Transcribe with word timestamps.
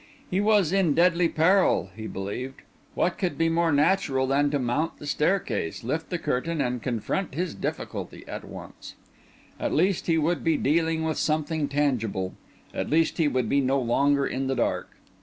He 0.31 0.41
was 0.41 0.71
in 0.71 0.95
deadly 0.95 1.29
peril, 1.29 1.91
he 1.95 2.07
believed. 2.07 2.63
What 2.95 3.19
could 3.19 3.37
be 3.37 3.49
more 3.49 3.71
natural 3.71 4.25
than 4.25 4.49
to 4.49 4.57
mount 4.57 4.97
the 4.97 5.05
staircase, 5.05 5.83
lift 5.83 6.09
the 6.09 6.17
curtain, 6.17 6.59
and 6.59 6.81
confront 6.81 7.35
his 7.35 7.53
difficulty 7.53 8.23
at 8.27 8.43
once? 8.43 8.95
At 9.59 9.73
least 9.75 10.07
he 10.07 10.17
would 10.17 10.43
be 10.43 10.57
dealing 10.57 11.03
with 11.03 11.17
something 11.19 11.67
tangible; 11.67 12.33
at 12.73 12.89
least 12.89 13.19
he 13.19 13.27
would 13.27 13.47
be 13.47 13.61
no 13.61 13.79
longer 13.79 14.25
in 14.25 14.47
the 14.47 14.55
dark. 14.55 14.89